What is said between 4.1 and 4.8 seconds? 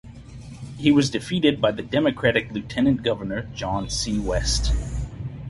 West.